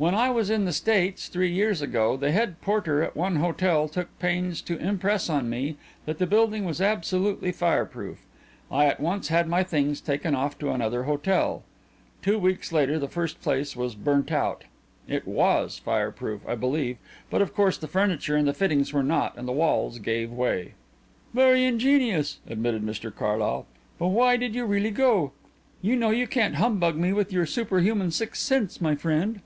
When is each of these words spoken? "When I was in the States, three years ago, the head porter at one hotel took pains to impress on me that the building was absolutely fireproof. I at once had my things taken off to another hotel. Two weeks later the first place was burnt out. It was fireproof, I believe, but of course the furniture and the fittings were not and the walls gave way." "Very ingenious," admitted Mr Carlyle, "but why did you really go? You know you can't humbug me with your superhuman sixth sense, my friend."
"When 0.00 0.14
I 0.14 0.30
was 0.30 0.48
in 0.48 0.64
the 0.64 0.72
States, 0.72 1.26
three 1.26 1.50
years 1.50 1.82
ago, 1.82 2.16
the 2.16 2.30
head 2.30 2.60
porter 2.60 3.02
at 3.02 3.16
one 3.16 3.34
hotel 3.34 3.88
took 3.88 4.16
pains 4.20 4.62
to 4.62 4.78
impress 4.78 5.28
on 5.28 5.50
me 5.50 5.76
that 6.06 6.18
the 6.18 6.26
building 6.28 6.64
was 6.64 6.80
absolutely 6.80 7.50
fireproof. 7.50 8.20
I 8.70 8.86
at 8.86 9.00
once 9.00 9.26
had 9.26 9.48
my 9.48 9.64
things 9.64 10.00
taken 10.00 10.36
off 10.36 10.56
to 10.60 10.70
another 10.70 11.02
hotel. 11.02 11.64
Two 12.22 12.38
weeks 12.38 12.70
later 12.70 12.96
the 13.00 13.08
first 13.08 13.42
place 13.42 13.74
was 13.74 13.96
burnt 13.96 14.30
out. 14.30 14.62
It 15.08 15.26
was 15.26 15.80
fireproof, 15.80 16.42
I 16.46 16.54
believe, 16.54 16.98
but 17.28 17.42
of 17.42 17.52
course 17.52 17.76
the 17.76 17.88
furniture 17.88 18.36
and 18.36 18.46
the 18.46 18.54
fittings 18.54 18.92
were 18.92 19.02
not 19.02 19.36
and 19.36 19.48
the 19.48 19.52
walls 19.52 19.98
gave 19.98 20.30
way." 20.30 20.74
"Very 21.34 21.64
ingenious," 21.64 22.38
admitted 22.46 22.84
Mr 22.86 23.12
Carlyle, 23.12 23.66
"but 23.98 24.06
why 24.06 24.36
did 24.36 24.54
you 24.54 24.64
really 24.64 24.92
go? 24.92 25.32
You 25.82 25.96
know 25.96 26.10
you 26.10 26.28
can't 26.28 26.54
humbug 26.54 26.94
me 26.94 27.12
with 27.12 27.32
your 27.32 27.46
superhuman 27.46 28.12
sixth 28.12 28.42
sense, 28.42 28.80
my 28.80 28.94
friend." 28.94 29.40